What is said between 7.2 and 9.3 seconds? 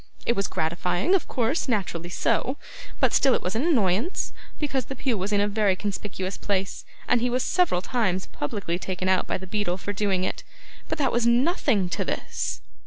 he was several times publicly taken out